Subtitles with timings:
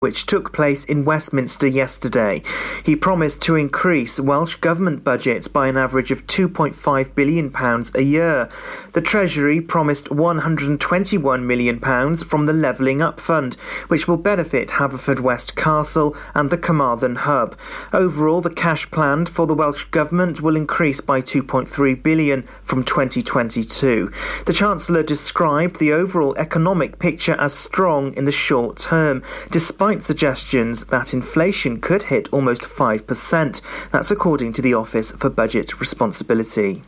[0.00, 2.42] which took place in Westminster yesterday.
[2.84, 7.54] He promised to increase Welsh Government budgets by an average of £2.5 billion
[7.94, 8.48] a year.
[8.94, 13.56] The Treasury promised £121 million from the Levelling Up Fund,
[13.88, 17.54] which will benefit Haverfordwest Castle and the Carmarthen Hub.
[17.92, 24.10] Overall, the cash planned for the Welsh Government will increase by £2.3 billion from 2022.
[24.46, 30.06] The Chancellor described the overall economic picture as strong in the short term, despite despite
[30.06, 33.60] suggestions that inflation could hit almost 5%.
[33.90, 36.80] That's according to the Office for Budget Responsibility.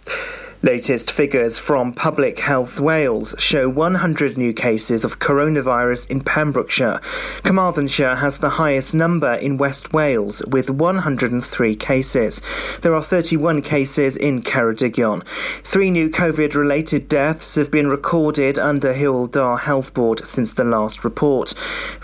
[0.65, 7.01] Latest figures from Public Health Wales show 100 new cases of coronavirus in Pembrokeshire.
[7.43, 12.41] Carmarthenshire has the highest number in West Wales with 103 cases.
[12.83, 15.27] There are 31 cases in Ceredigion.
[15.65, 21.03] Three new COVID related deaths have been recorded under Hywel Health Board since the last
[21.03, 21.55] report.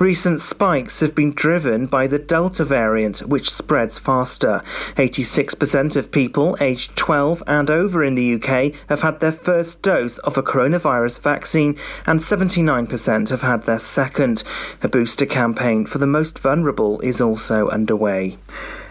[0.00, 4.64] Recent spikes have been driven by the Delta variant, which spreads faster.
[4.96, 8.47] 86% of people aged 12 and over in the UK
[8.88, 14.42] have had their first dose of a coronavirus vaccine and 79% have had their second.
[14.82, 18.38] A booster campaign for the most vulnerable is also underway.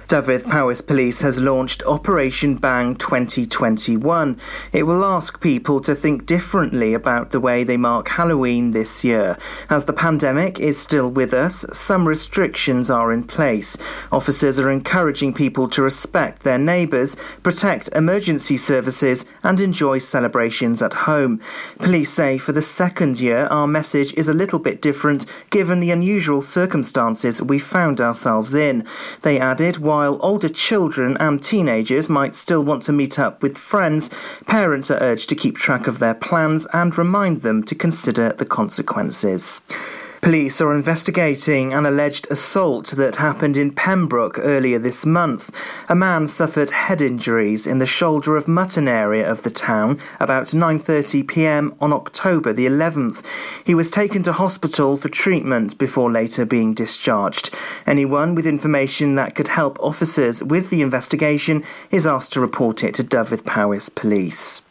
[0.08, 4.40] Dyfed Powys Police has launched Operation Bang 2021.
[4.72, 9.38] It will ask people to think differently about the way they mark Halloween this year.
[9.70, 13.76] As the pandemic is still with us, some restrictions are in place.
[14.10, 20.94] Officers are encouraging people to respect their neighbours, protect emergency services, and enjoy celebrations at
[20.94, 21.42] home.
[21.80, 25.92] Police say for the second year, our message is a little bit different given the
[25.92, 28.86] unusual circumstances we found ourselves in.
[29.24, 34.10] They added, while older children and teenagers might still want to meet up with friends,
[34.46, 38.46] parents are urged to keep track of their plans and remind them to consider the
[38.46, 39.62] consequences.
[40.22, 45.52] Police are investigating an alleged assault that happened in Pembroke earlier this month.
[45.90, 50.48] A man suffered head injuries in the shoulder of mutton area of the town about
[50.48, 51.76] 9:30 p.m.
[51.80, 53.24] on October the 11th.
[53.64, 57.54] He was taken to hospital for treatment before later being discharged.
[57.86, 62.96] Anyone with information that could help officers with the investigation is asked to report it
[62.96, 64.62] to Dyfed Powys Police.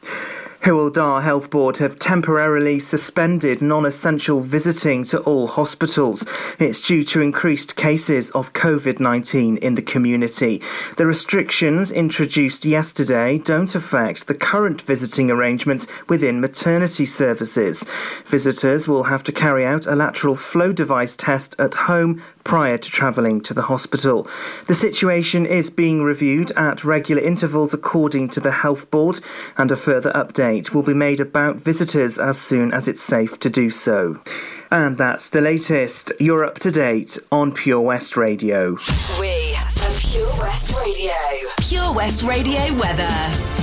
[0.66, 6.26] Dda Health Board have temporarily suspended non-essential visiting to all hospitals.
[6.58, 10.60] It's due to increased cases of COVID-19 in the community.
[10.96, 17.84] The restrictions introduced yesterday don't affect the current visiting arrangements within maternity services.
[18.26, 22.90] Visitors will have to carry out a lateral flow device test at home prior to
[22.90, 24.28] travelling to the hospital.
[24.68, 29.18] The situation is being reviewed at regular intervals according to the Health Board,
[29.58, 33.50] and a further update will be made about visitors as soon as it's safe to
[33.50, 34.20] do so.
[34.70, 36.12] And that's the latest.
[36.20, 38.76] You're up to date on Pure West Radio.
[39.18, 41.14] We are Pure West Radio.
[41.58, 43.08] Pure West Radio weather.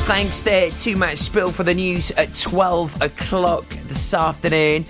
[0.05, 4.85] Thanks there to Matt Spill for the news at 12 o'clock this afternoon.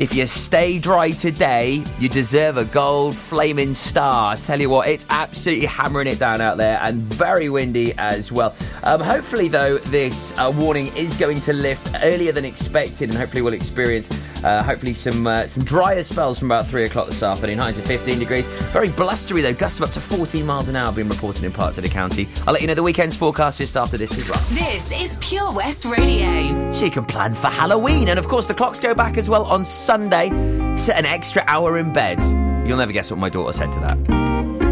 [0.00, 4.30] If you stay dry today, you deserve a gold flaming star.
[4.30, 8.30] I tell you what, it's absolutely hammering it down out there and very windy as
[8.30, 8.54] well.
[8.84, 13.42] Um, hopefully, though, this uh, warning is going to lift earlier than expected, and hopefully,
[13.42, 14.06] we'll experience
[14.44, 17.58] uh, hopefully some uh, some drier spells from about three o'clock this afternoon.
[17.58, 18.46] Highs of 15 degrees.
[18.72, 21.78] Very blustery though, gusts of up to 14 miles an hour being reported in parts
[21.78, 22.28] of the county.
[22.46, 24.40] I'll let you know the weekend's forecast just after this as well.
[24.50, 26.70] This is Pure West Radio.
[26.72, 29.44] So you can plan for Halloween, and of course the clocks go back as well
[29.44, 30.28] on Sunday.
[30.76, 32.20] Set an extra hour in bed.
[32.66, 34.67] You'll never guess what my daughter said to that.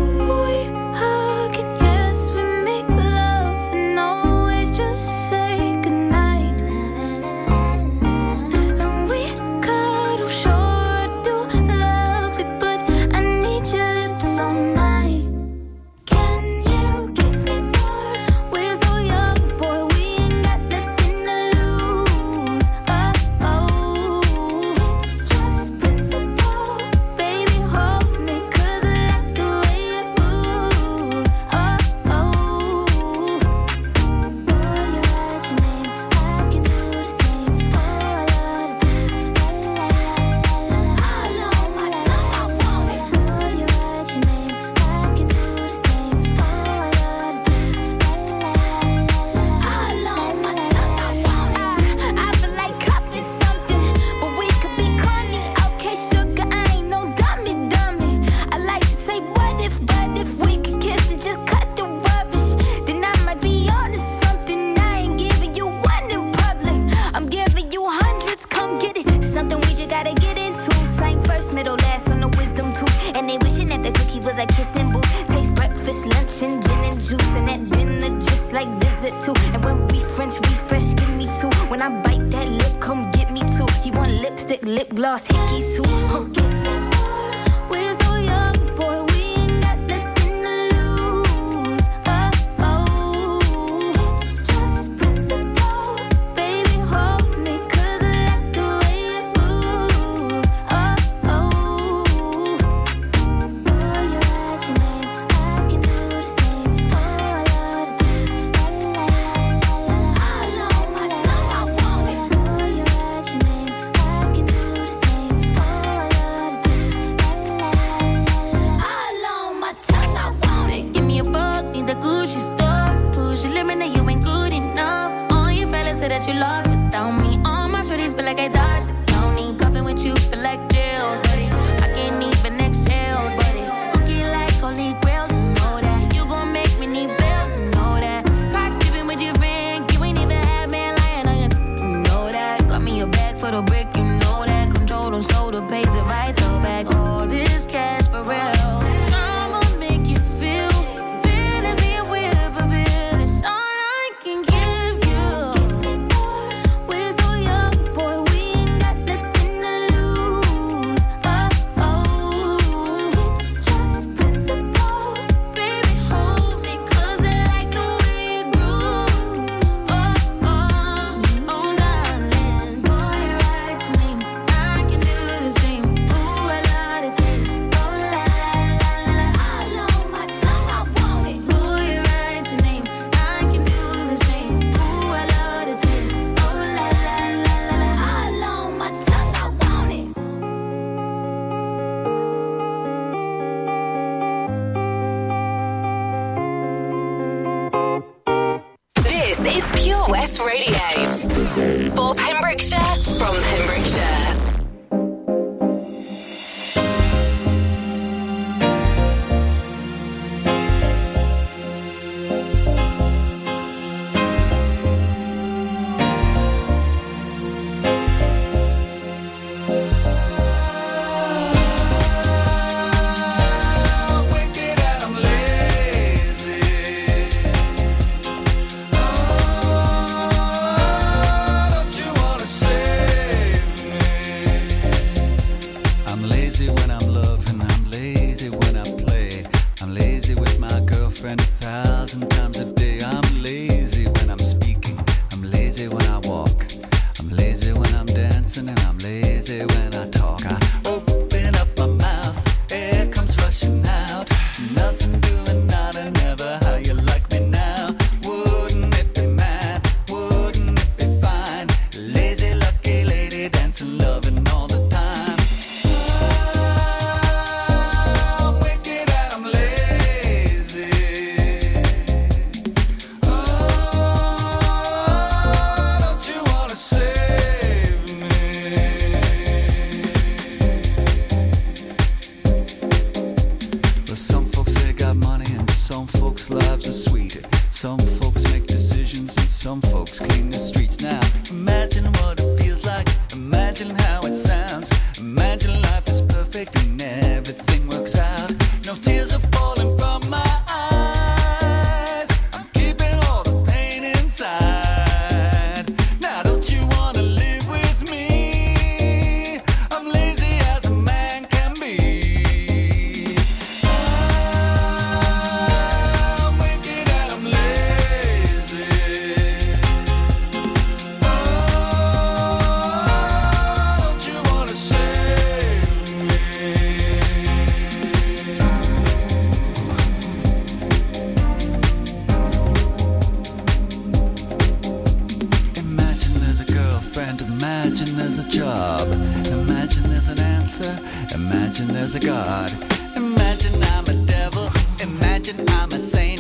[338.26, 339.02] there's a job.
[339.46, 340.98] Imagine there's an answer.
[341.32, 342.72] Imagine there's a God.
[343.14, 344.68] Imagine I'm a devil.
[345.00, 346.35] Imagine I'm a saint.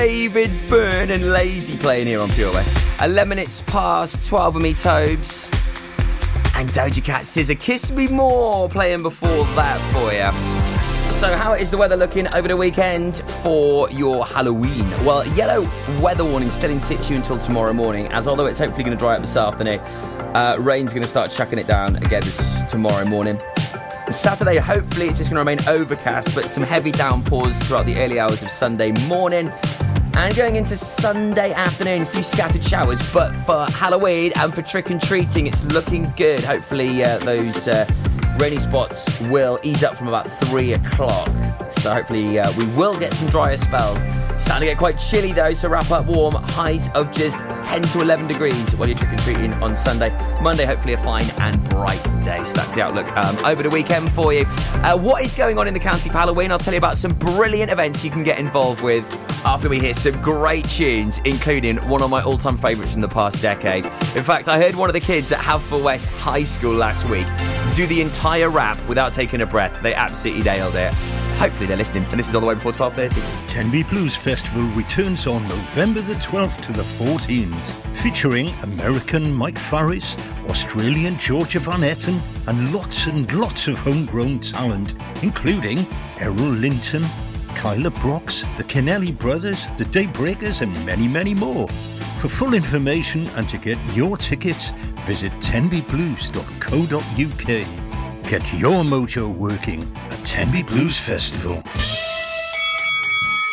[0.00, 3.02] David Byrne and Lazy playing here on Pure West.
[3.02, 5.50] 11 minutes past 12 of me, Tobes.
[6.54, 11.06] And Doja Cat SZA Kiss Me More playing before that for you.
[11.06, 14.88] So, how is the weather looking over the weekend for your Halloween?
[15.04, 15.68] Well, yellow
[16.00, 19.16] weather warning still in situ until tomorrow morning, as although it's hopefully going to dry
[19.16, 19.80] up this afternoon,
[20.34, 23.38] uh, rain's going to start chucking it down again this tomorrow morning.
[24.10, 28.18] Saturday, hopefully, it's just going to remain overcast, but some heavy downpours throughout the early
[28.18, 29.52] hours of Sunday morning.
[30.14, 33.00] And going into Sunday afternoon, a few scattered showers.
[33.12, 36.44] But for Halloween and for trick and treating, it's looking good.
[36.44, 37.86] Hopefully, uh, those uh,
[38.40, 41.28] rainy spots will ease up from about three o'clock.
[41.70, 44.00] So hopefully, uh, we will get some drier spells.
[44.42, 46.34] Starting to get quite chilly though, so wrap up warm.
[46.34, 50.08] Highs of just 10 to 11 degrees while you're trick and treating on Sunday.
[50.40, 52.42] Monday, hopefully, a fine and bright day.
[52.44, 54.46] So that's the outlook um, over the weekend for you.
[54.46, 56.50] Uh, what is going on in the county for Halloween?
[56.50, 59.04] I'll tell you about some brilliant events you can get involved with
[59.44, 63.08] after we hear some great tunes, including one of my all time favourites from the
[63.08, 63.84] past decade.
[63.84, 67.26] In fact, I heard one of the kids at Haverfordwest High School last week
[67.74, 69.82] do the entire rap without taking a breath.
[69.82, 70.94] They absolutely nailed it.
[71.40, 73.48] Hopefully they're listening, and this is all the way before 12.30.
[73.48, 80.16] Tenby Blues Festival returns on November the 12th to the 14th, featuring American Mike Farris,
[80.48, 85.84] Australian Georgia Van Etten, and lots and lots of homegrown talent, including
[86.20, 87.04] Errol Linton,
[87.54, 91.68] Kyla Brox, the Kennelly Brothers, the Daybreakers, and many, many more.
[92.20, 94.70] For full information and to get your tickets,
[95.06, 97.79] visit tenbyblues.co.uk.
[98.28, 101.62] Get your mojo working at Tenby Blues Festival.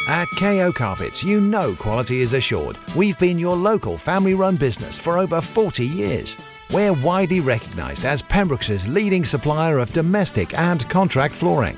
[0.07, 2.77] At KO Carpets, you know quality is assured.
[2.95, 6.37] We've been your local family run business for over 40 years.
[6.71, 11.77] We're widely recognised as Pembroke's leading supplier of domestic and contract flooring.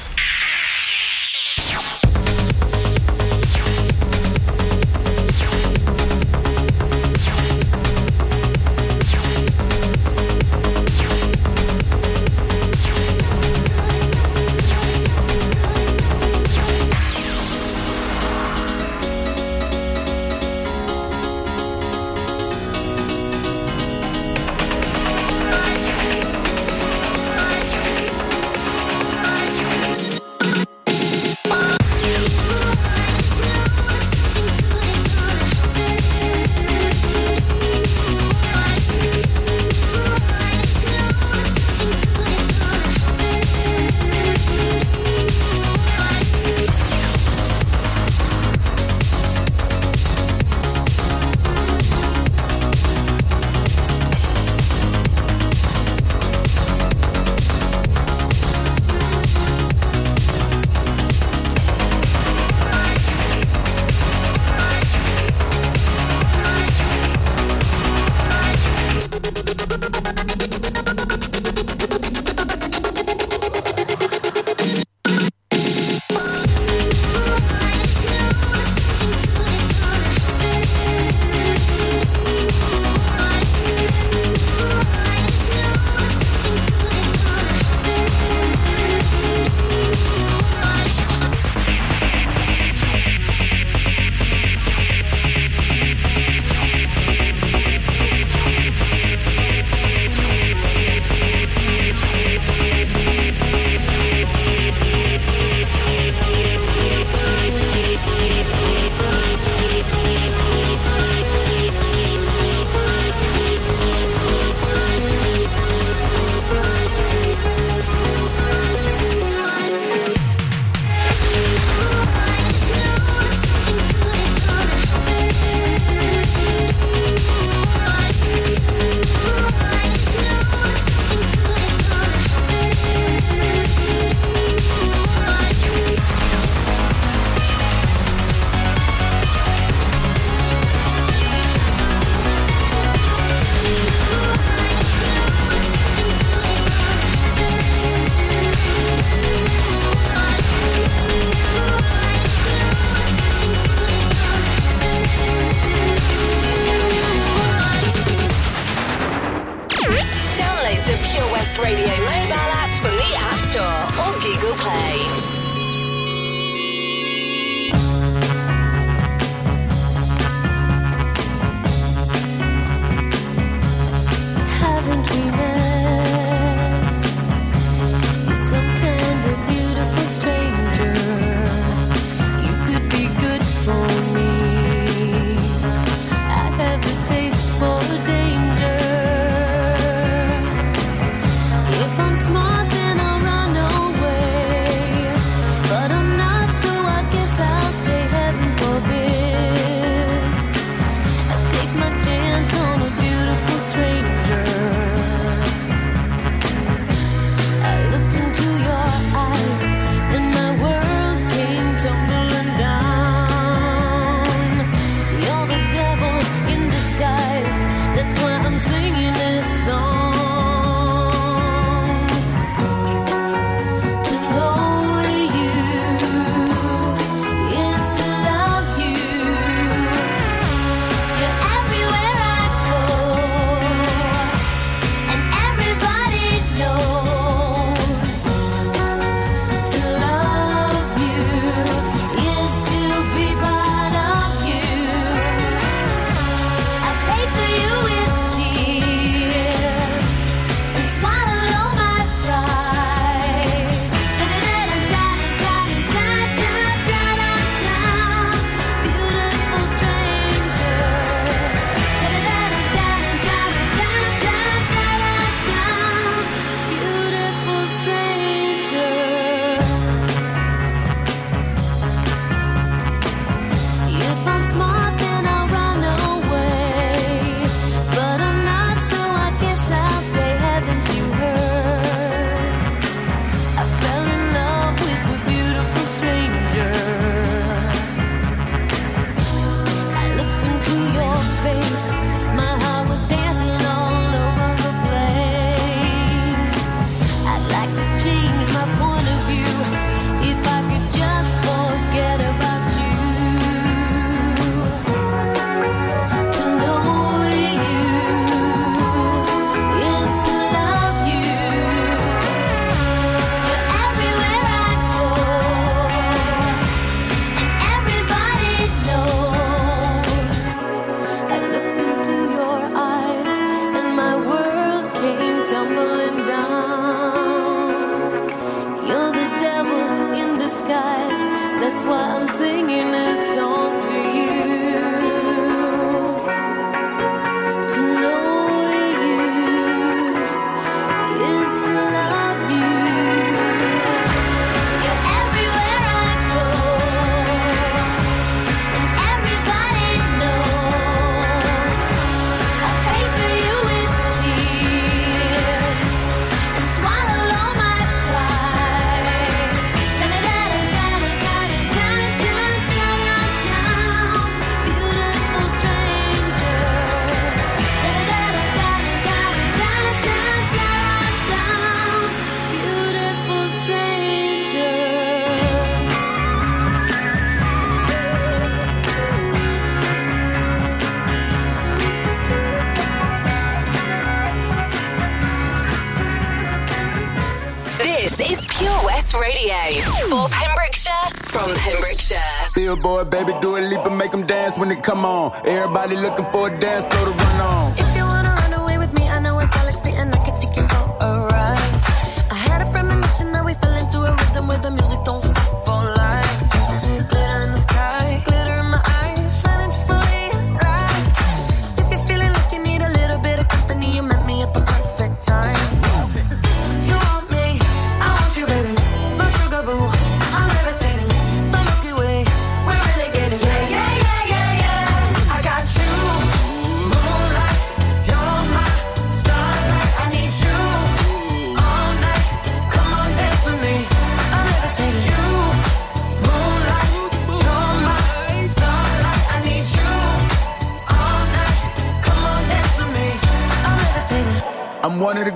[393.39, 395.31] Do a leap and make them dance when they come on.
[395.45, 397.90] Everybody looking for a dance floor to run on.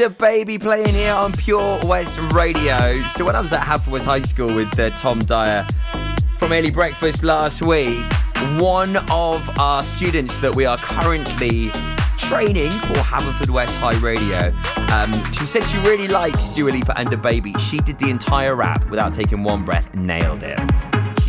[0.00, 3.02] DaBaby playing here on Pure West Radio.
[3.02, 5.66] So when I was at Haverford High School with uh, Tom Dyer
[6.38, 8.02] from Early Breakfast last week,
[8.58, 11.68] one of our students that we are currently
[12.16, 14.54] training for Haverfordwest High Radio,
[14.90, 17.60] um, she said she really likes Dua Lipa and DaBaby.
[17.60, 20.58] She did the entire rap without taking one breath, nailed it.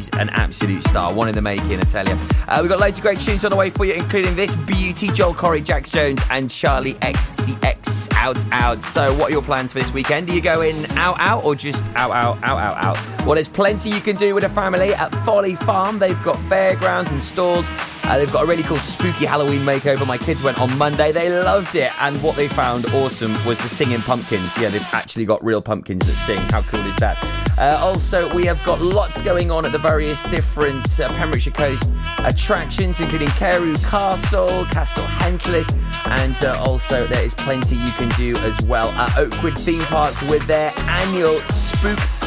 [0.01, 2.17] She's an absolute star, one in the making, I tell you.
[2.47, 5.09] Uh, we've got loads of great tunes on the way for you, including this beauty,
[5.09, 8.81] Joel Corry, Jax Jones, and Charli XCX out, out.
[8.81, 10.31] So, what are your plans for this weekend?
[10.31, 13.27] Are you going out, out, or just out, out, out, out, out?
[13.27, 15.99] Well, there's plenty you can do with a family at Folly Farm.
[15.99, 17.67] They've got fairgrounds and stores.
[18.03, 20.05] Uh, they've got a really cool spooky Halloween makeover.
[20.05, 21.11] My kids went on Monday.
[21.11, 21.91] They loved it.
[22.01, 24.57] And what they found awesome was the singing pumpkins.
[24.59, 26.39] Yeah, they've actually got real pumpkins that sing.
[26.49, 27.17] How cool is that?
[27.57, 31.91] Uh, also, we have got lots going on at the various different uh, Pembrokeshire Coast
[32.19, 35.71] attractions, including Carew Castle, Castell Henllys,
[36.07, 40.19] and uh, also there is plenty you can do as well at Oakwood Theme Park
[40.21, 41.39] with their annual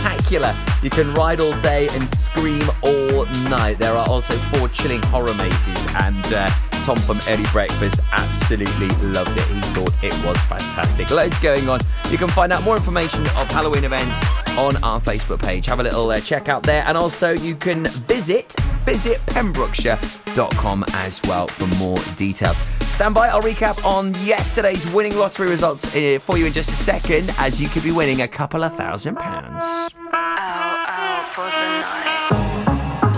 [0.05, 0.55] Spooktacular.
[0.83, 3.79] You can ride all day and scream all night.
[3.79, 6.51] There are also four chilling horror mazes, and uh,
[6.85, 9.47] Tom from Early Breakfast absolutely loved it.
[9.47, 11.11] He thought it was fantastic.
[11.11, 11.81] Loads going on.
[12.11, 14.23] You can find out more information of Halloween events
[14.59, 15.64] on our Facebook page.
[15.64, 21.23] Have a little uh, check out there, and also you can visit visit pembrokeshire.com as
[21.25, 22.59] well for more details.
[22.81, 26.77] Stand by, I'll recap on yesterday's winning lottery results uh, for you in just a
[26.77, 29.64] second, as you could be winning a couple of thousand pounds.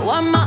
[0.07, 0.46] Why am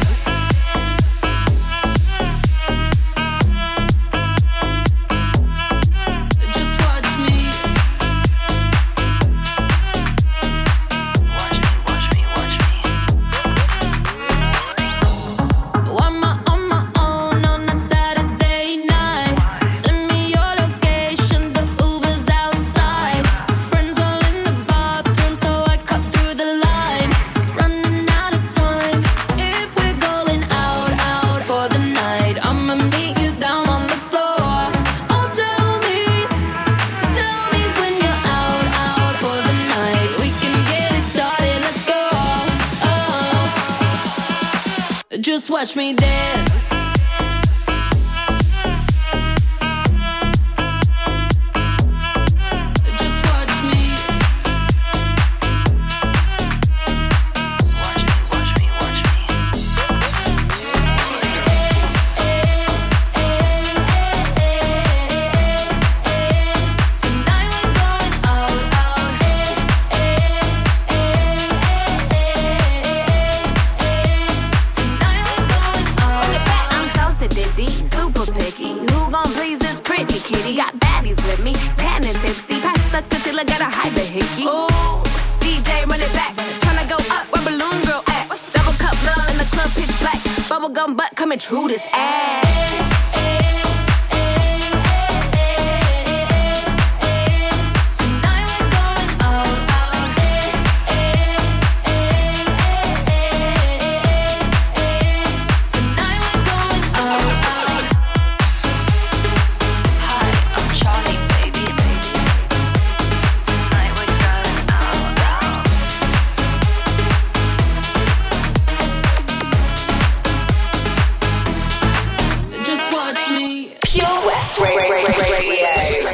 [125.41, 125.65] Radio.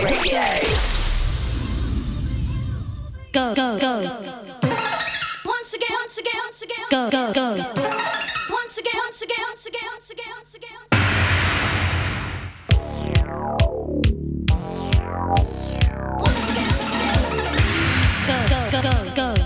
[0.05, 0.41] Radio.
[3.33, 3.93] Go, go, go.
[5.43, 6.85] Once again, once again, once again.
[6.89, 7.55] Go, go, go.
[8.49, 10.77] Once again, once again, once again, once again, once again.
[18.27, 19.37] Go, go, go, go, go.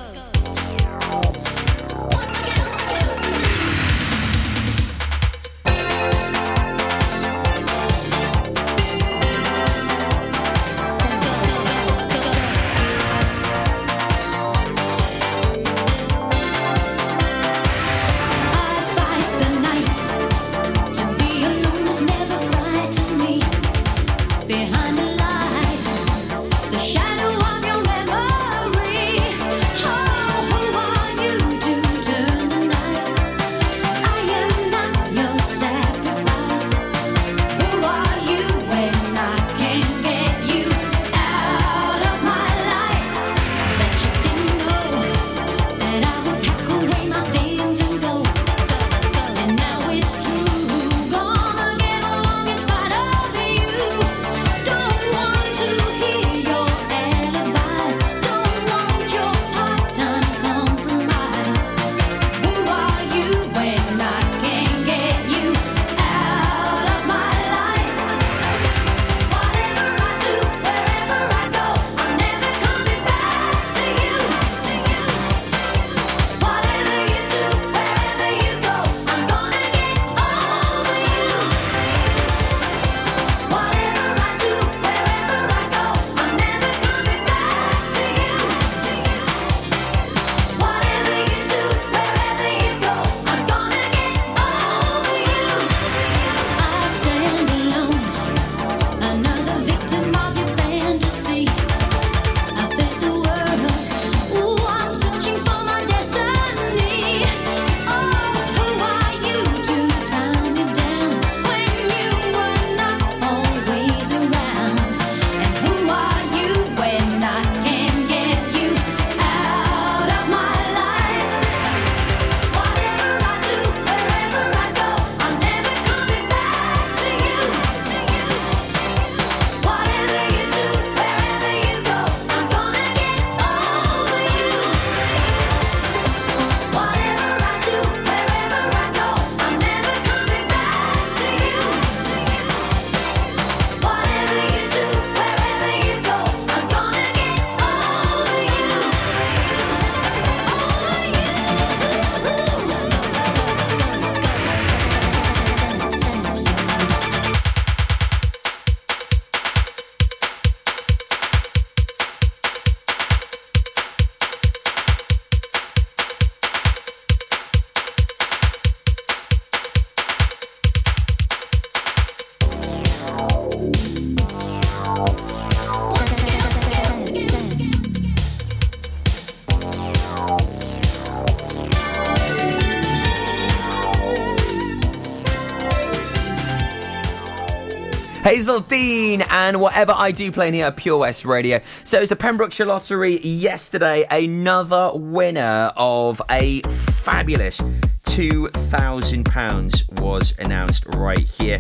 [188.32, 191.60] Hazell Dean, and whatever I do playing here at Pure West Radio.
[191.84, 197.60] So it's the Pembrokeshire Lottery yesterday, another winner of a fabulous
[198.06, 201.60] £2,000 was announced right here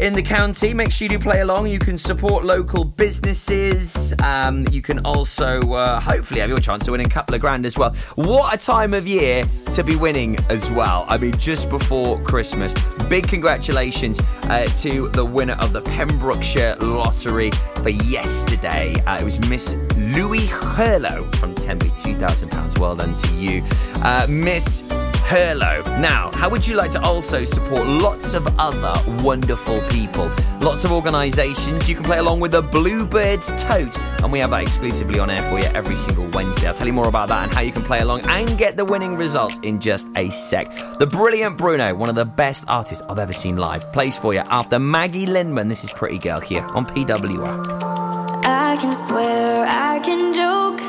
[0.00, 0.72] in the county.
[0.72, 1.66] Make sure you do play along.
[1.66, 4.14] You can support local businesses.
[4.22, 7.66] Um, you can also uh, hopefully have your chance to win a couple of grand
[7.66, 7.94] as well.
[8.14, 11.04] What a time of year to be winning as well.
[11.08, 12.74] I mean, just before Christmas.
[13.08, 18.94] Big congratulations uh, to the winner of the Pembrokeshire Lottery for yesterday.
[19.06, 22.78] Uh, it was Miss Louis Hurlo from Tenby, £2,000.
[22.78, 23.62] Well done to you.
[24.02, 24.82] Uh, Miss
[25.30, 30.28] Now, how would you like to also support lots of other wonderful people?
[30.60, 31.88] Lots of organisations.
[31.88, 35.40] You can play along with the Bluebirds Tote, and we have that exclusively on air
[35.48, 36.66] for you every single Wednesday.
[36.66, 38.84] I'll tell you more about that and how you can play along and get the
[38.84, 40.68] winning results in just a sec.
[40.98, 44.40] The brilliant Bruno, one of the best artists I've ever seen live, plays for you
[44.40, 45.68] after Maggie Lindemann.
[45.68, 48.42] This is Pretty Girl here on PWR.
[48.44, 50.80] I can swear, I can joke.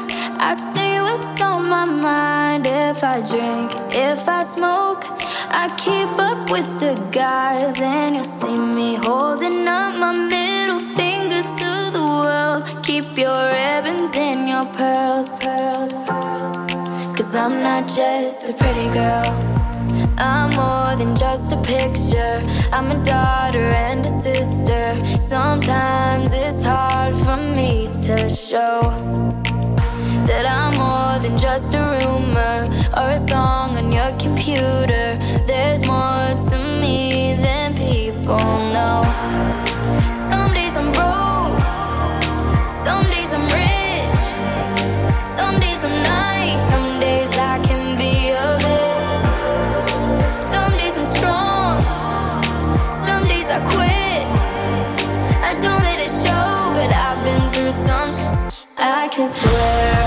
[0.41, 0.80] I say
[2.01, 5.03] mind if I drink, if I smoke.
[5.63, 11.43] I keep up with the guys, and you'll see me holding up my middle finger
[11.59, 12.61] to the world.
[12.83, 15.37] Keep your ribbons and your pearls.
[17.15, 19.31] Cause I'm not just a pretty girl.
[20.17, 22.37] I'm more than just a picture.
[22.71, 24.85] I'm a daughter and a sister.
[25.21, 29.40] Sometimes it's hard for me to show
[30.27, 35.17] that I'm more than just a rumor or a song on your computer.
[35.47, 38.37] There's more to me than people
[38.75, 39.03] know.
[40.29, 41.59] Some days I'm broke,
[42.85, 44.21] some days I'm rich,
[45.19, 50.37] some days I'm nice, some days I can be a bit.
[50.37, 51.83] Some days I'm strong,
[53.05, 54.25] some days I quit.
[55.49, 58.09] I don't let it show, but I've been through some.
[58.77, 60.00] I can swear,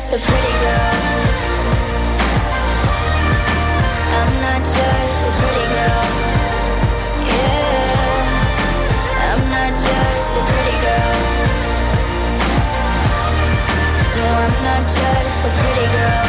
[0.00, 0.94] just a pretty girl.
[4.16, 6.04] I'm not just a pretty girl.
[7.28, 8.04] Yeah.
[9.28, 11.16] I'm not just a pretty girl.
[14.16, 16.26] No, I'm not just a pretty girl.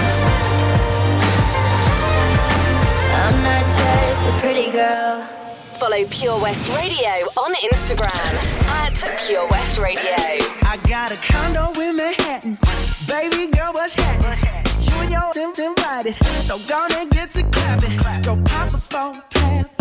[3.24, 5.22] I'm not just a pretty girl.
[5.80, 8.34] Follow Pure West Radio on Instagram
[8.68, 8.94] at
[9.26, 10.16] Pure West Radio.
[10.64, 12.71] I got a condo in Manhattan.
[13.12, 14.40] Baby girl, what's happening?
[14.80, 16.16] You and your Tim invited.
[16.42, 17.98] So gonna get to clapping.
[18.24, 19.22] Go pop a plan.
[19.32, 19.81] Pop,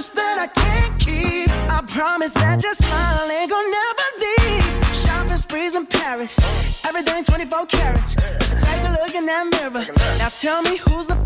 [0.00, 1.50] promise that I can't keep.
[1.70, 4.96] I promise that your smile ain't gonna never leave.
[4.96, 6.38] Shopping sprees in Paris.
[6.88, 8.14] Everything 24 carats.
[8.14, 9.84] Take a look in that mirror.
[10.16, 11.16] Now tell me who's the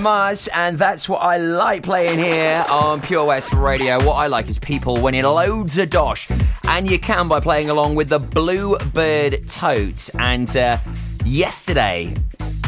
[0.00, 3.96] Mars, and that's what I like playing here on Pure West Radio.
[4.04, 6.30] What I like is people winning loads of dosh,
[6.64, 10.10] and you can by playing along with the Bluebird Tote.
[10.18, 10.78] And uh,
[11.24, 12.14] yesterday,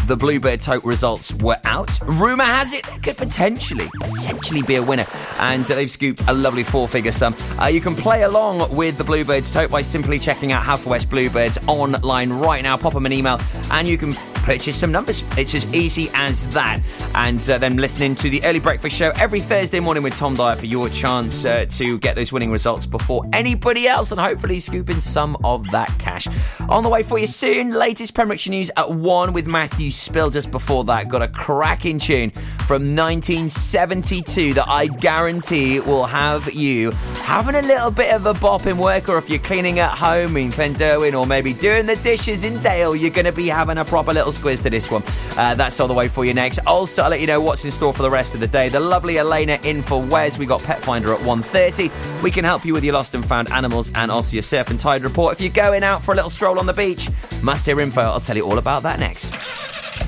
[0.06, 2.00] the Bluebird Tote results were out.
[2.04, 5.06] Rumour has it could potentially, potentially be a winner,
[5.38, 7.34] and uh, they've scooped a lovely four-figure sum.
[7.60, 11.10] Uh, you can play along with the Bluebirds Tote by simply checking out Half West
[11.10, 12.76] Bluebirds online right now.
[12.76, 15.22] Pop them an email, and you can purchase some numbers.
[15.36, 16.80] It's as easy as that.
[17.14, 20.56] And uh, then listening to the early breakfast show every Thursday morning with Tom Dyer
[20.56, 25.00] for your chance uh, to get those winning results before anybody else, and hopefully scooping
[25.00, 26.28] some of that cash.
[26.68, 27.70] On the way for you soon.
[27.70, 30.30] Latest Pembrokeshire news at one with Matthew Spill.
[30.30, 32.30] Just before that, got a cracking tune
[32.66, 36.90] from 1972 that I guarantee will have you
[37.22, 40.36] having a little bit of a bop in work, or if you're cleaning at home
[40.36, 43.84] in Clunderwen, or maybe doing the dishes in Dale, you're going to be having a
[43.84, 45.02] proper little squiz to this one.
[45.36, 46.58] Uh, that's all the way for you next.
[46.66, 48.68] Also, I'll let you know what's in store for the rest of the day.
[48.68, 50.38] The lovely Elena in for Wes.
[50.38, 52.22] We got Pet Finder at 1.30.
[52.22, 54.78] We can help you with your lost and found animals and also your surf and
[54.78, 55.34] tide report.
[55.34, 57.08] If you're going out for a little stroll on the beach,
[57.42, 58.02] must hear info.
[58.02, 59.30] I'll tell you all about that next.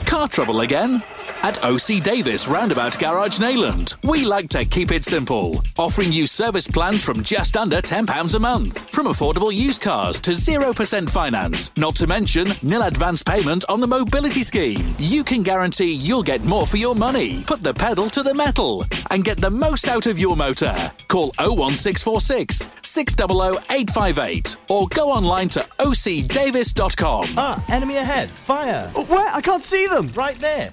[0.06, 1.02] Car trouble again?
[1.44, 6.68] At OC Davis Roundabout Garage Neyland, we like to keep it simple, offering you service
[6.68, 8.88] plans from just under £10 a month.
[8.88, 13.88] From affordable used cars to 0% finance, not to mention nil advance payment on the
[13.88, 14.86] mobility scheme.
[14.98, 17.42] You can guarantee you'll get more for your money.
[17.42, 20.92] Put the pedal to the metal and get the most out of your motor.
[21.08, 27.34] Call 01646 600 858 or go online to ocdavis.com.
[27.36, 28.30] Ah, enemy ahead.
[28.30, 28.86] Fire.
[28.90, 29.34] Where?
[29.34, 30.06] I can't see them.
[30.14, 30.72] Right there.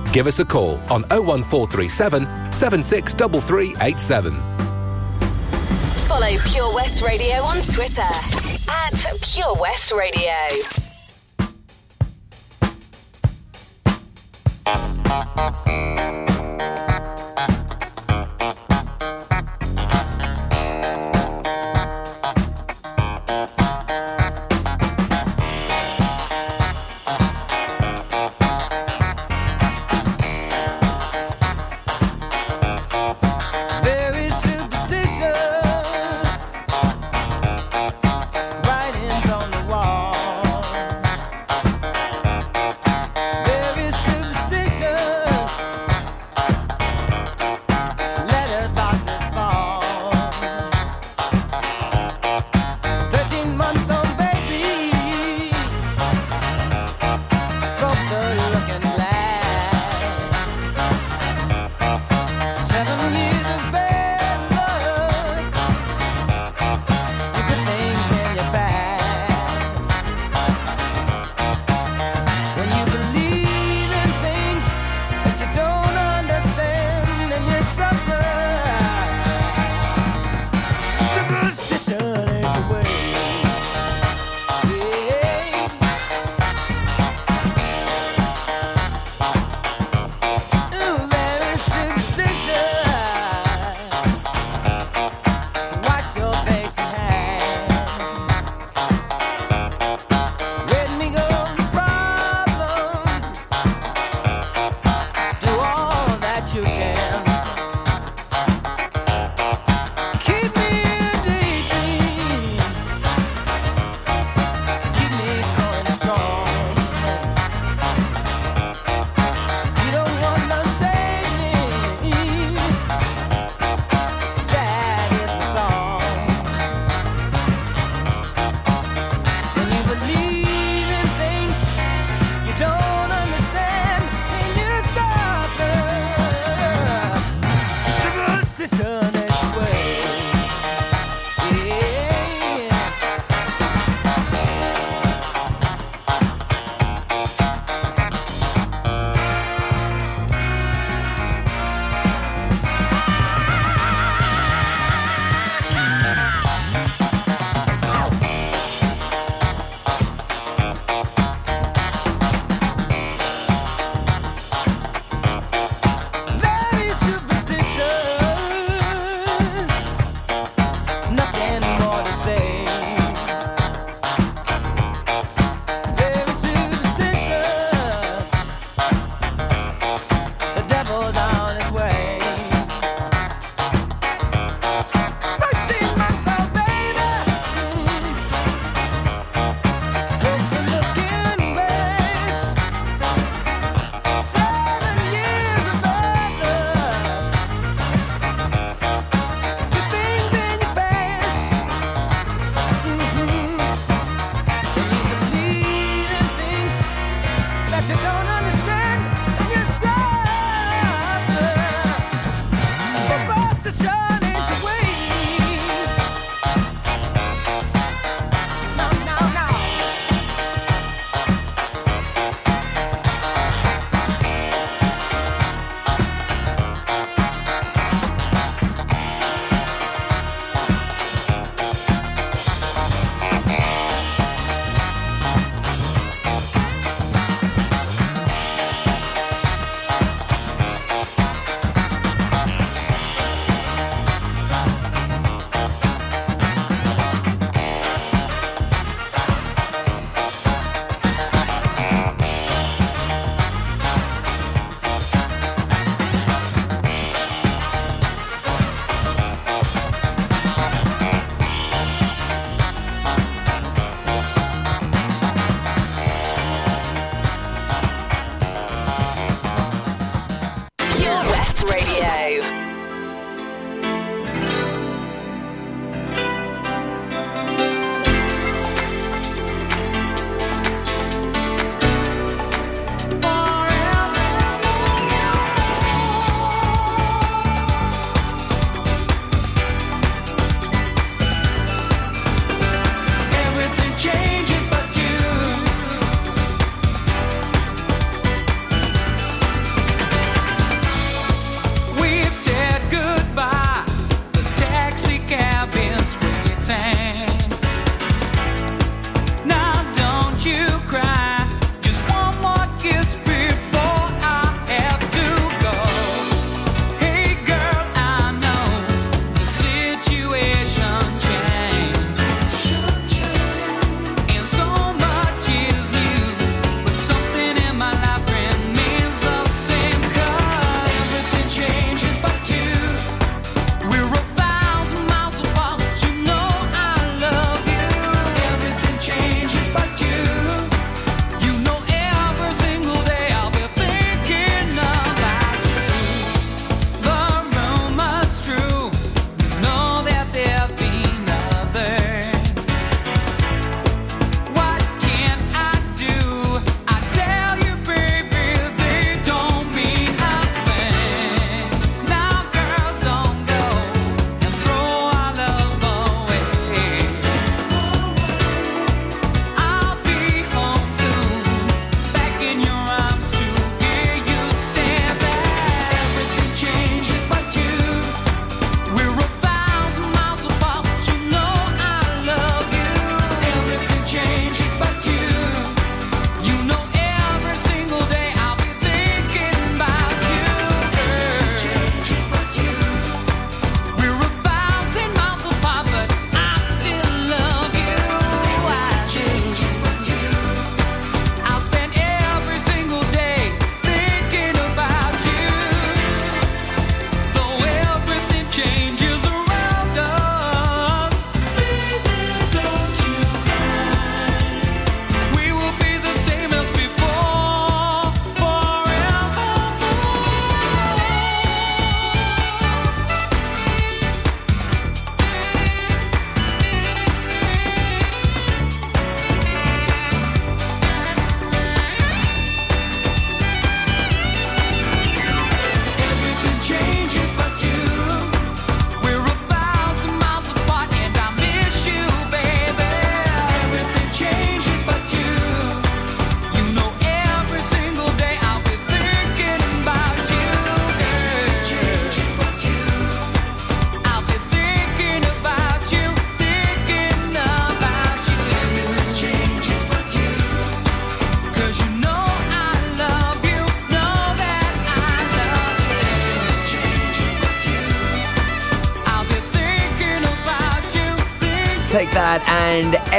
[0.11, 4.33] Give us a call on 01437 763387.
[6.07, 8.91] Follow Pure West Radio on Twitter at
[9.21, 10.35] Pure West Radio.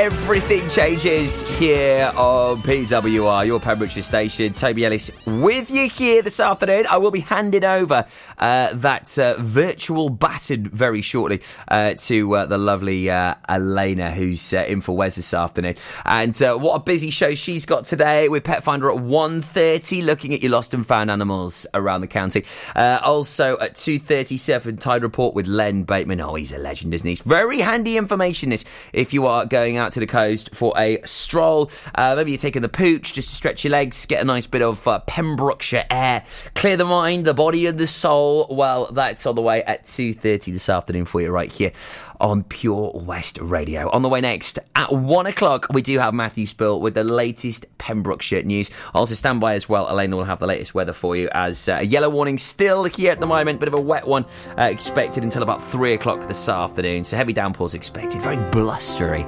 [0.02, 4.52] Everything changes here on PWR, your Pembrokeshire station.
[4.52, 6.86] Toby Ellis with you here this afternoon.
[6.90, 8.04] I will be handing over
[8.42, 14.64] that uh, virtual baton very shortly uh, to uh, the lovely uh, Elena, who's uh,
[14.68, 15.76] in for Wes this afternoon.
[16.04, 20.34] And uh, what a busy show she's got today with Pet Finder at 1.30, looking
[20.34, 22.44] at your lost and found animals around the county.
[22.74, 26.20] Uh, also at 2.37, Tide Report with Len Bateman.
[26.20, 27.14] Oh, he's a legend, isn't he?
[27.24, 31.70] Very handy information, this, if you are going out to the coast for a stroll.
[31.94, 34.62] Uh, maybe you're taking the pooch just to stretch your legs, get a nice bit
[34.62, 36.24] of uh, Pembrokeshire air,
[36.54, 38.31] clear the mind, the body, and the soul.
[38.50, 41.72] Well, that's on the way at 2.30 this afternoon for you right here
[42.20, 43.90] on Pure West Radio.
[43.90, 47.66] On the way next, at one o'clock, we do have Matthew Spill with the latest
[47.78, 48.70] Pembrokeshire news.
[48.94, 49.88] Also, stand by as well.
[49.88, 53.12] Elena will have the latest weather for you as uh, a yellow warning still here
[53.12, 54.24] at the moment, bit of a wet one
[54.56, 57.04] uh, expected until about three o'clock this afternoon.
[57.04, 59.24] So, heavy downpours expected, very blustery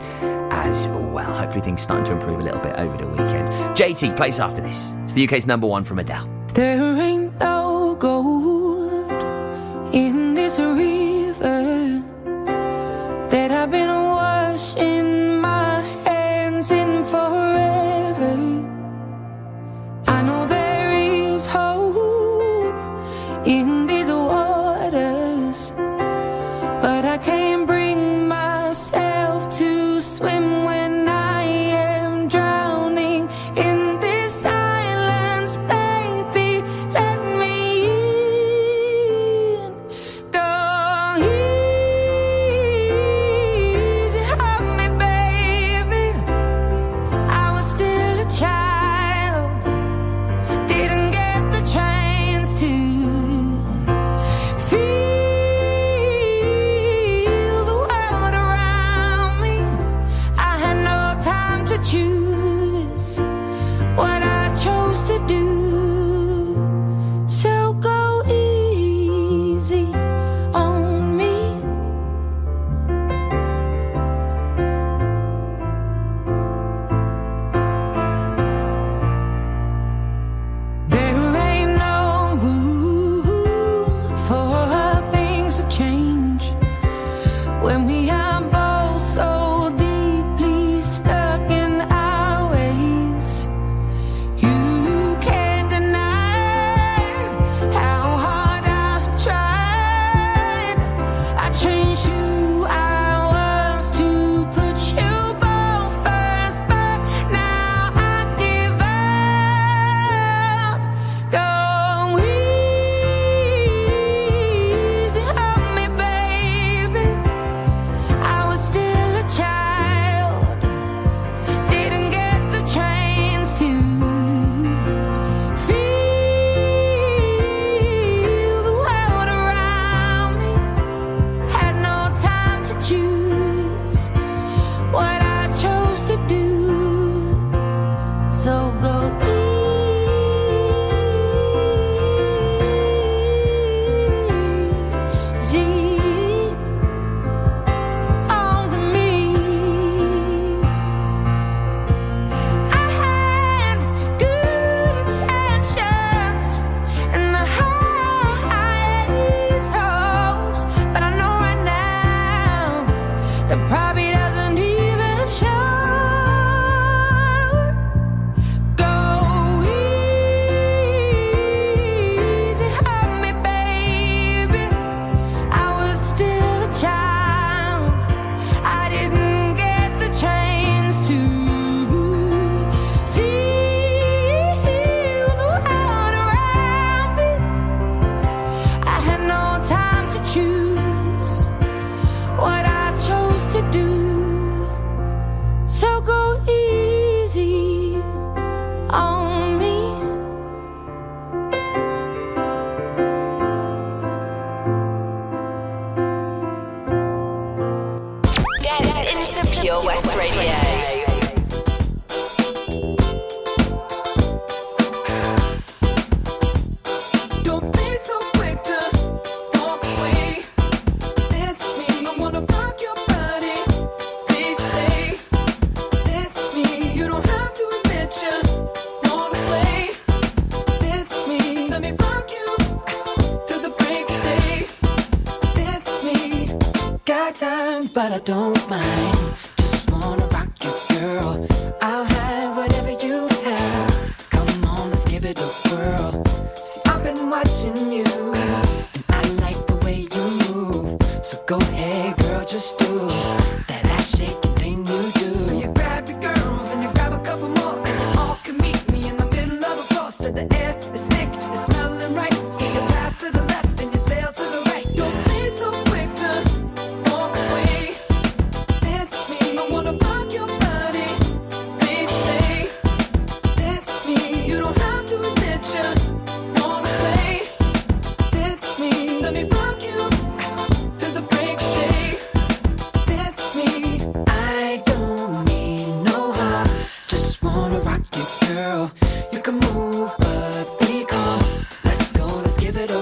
[0.51, 1.33] as well.
[1.33, 3.49] Hopefully, things starting to improve a little bit over the weekend.
[3.77, 4.93] JT plays after this.
[5.05, 6.29] It's the UK's number one from Adele.
[6.55, 8.44] There ain't no gold
[9.95, 11.74] in this river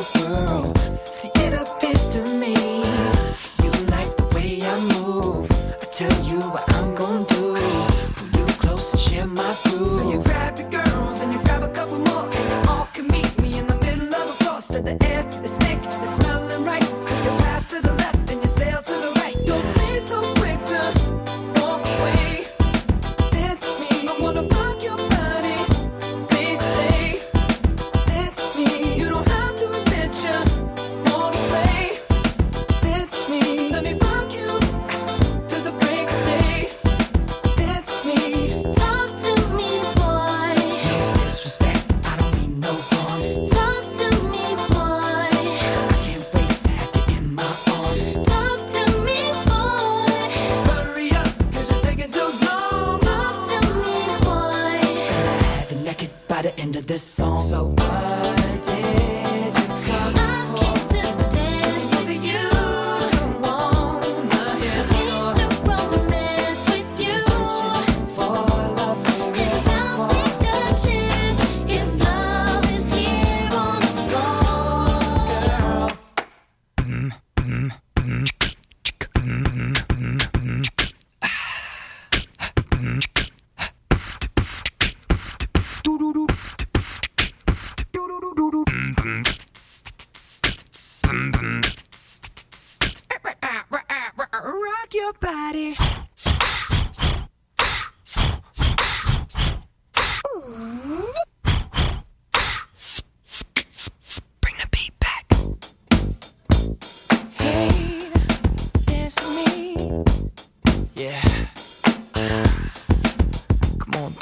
[0.03, 0.72] world.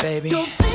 [0.03, 0.70] baby.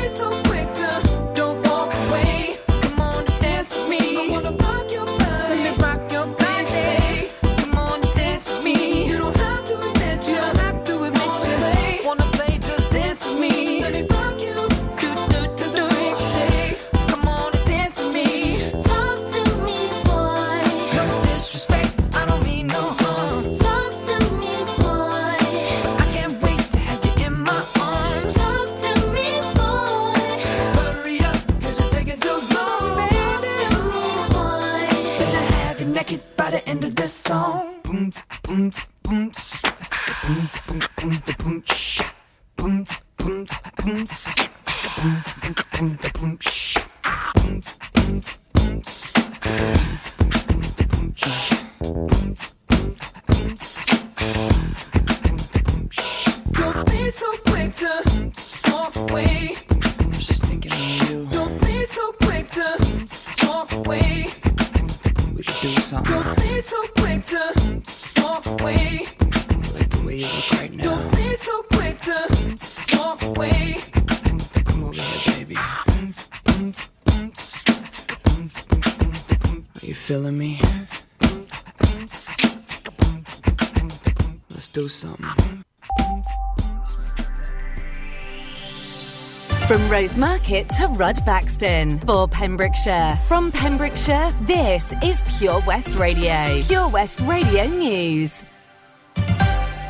[89.95, 93.17] Rosemarket to Rudd Baxton for Pembrokeshire.
[93.29, 96.61] From Pembrokeshire, this is Pure West Radio.
[96.63, 98.43] Pure West Radio News.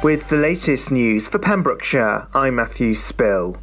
[0.03, 3.57] With the latest news for Pembrokeshire, I'm Matthew Spill.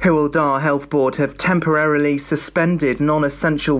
[0.00, 3.76] Hywel Dda Health Board have temporarily suspended non essential